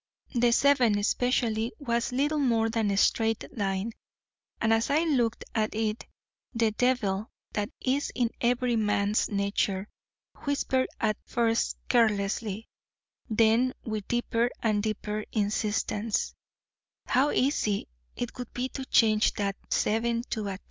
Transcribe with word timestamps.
The 0.33 0.51
7 0.51 0.97
especially 0.97 1.73
was 1.77 2.11
little 2.11 2.39
more 2.39 2.71
than 2.71 2.89
a 2.89 2.97
straight 2.97 3.43
line, 3.55 3.91
and 4.59 4.73
as 4.73 4.89
I 4.89 5.03
looked 5.03 5.45
at 5.53 5.75
it 5.75 6.07
the 6.55 6.71
devil 6.71 7.29
that 7.53 7.69
is 7.79 8.11
in 8.15 8.31
every 8.41 8.75
man's 8.75 9.29
nature 9.29 9.87
whispered 10.37 10.87
at 10.99 11.17
first 11.27 11.77
carelessly, 11.87 12.67
then 13.29 13.73
with 13.83 14.07
deeper 14.07 14.49
and 14.63 14.81
deeper 14.81 15.23
insistence: 15.33 16.33
'How 17.05 17.29
easy 17.29 17.87
it 18.15 18.35
would 18.39 18.51
be 18.55 18.69
to 18.69 18.83
change 18.85 19.33
that 19.35 19.55
7 19.69 20.23
to 20.31 20.47
a 20.47 20.53
2! 20.57 20.59